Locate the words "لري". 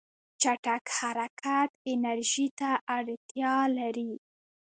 3.77-4.11